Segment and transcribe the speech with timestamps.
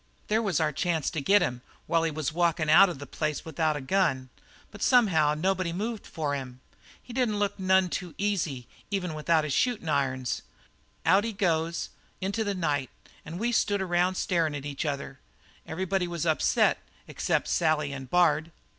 [0.29, 3.45] "There was our chance to get him, while he was walking out of that place
[3.45, 4.29] without a gun,
[4.71, 6.59] but somehow nobody moved for him.
[6.99, 10.41] He didn't look none too easy, even without his shootin' irons.
[11.05, 12.89] Out he goes into the night,
[13.23, 15.19] and we stood around starin' at each other.
[15.67, 18.49] Everybody was upset, except Sally and Bard.